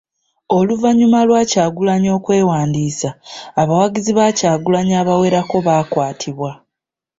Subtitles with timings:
[0.57, 3.09] Oluvannyuma lwa Kyagulanyi okwewandiisa,
[3.61, 6.51] abawagizi ba Kyagukanyi abawerako baakwatibwa.